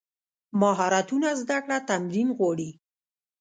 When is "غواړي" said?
2.37-2.69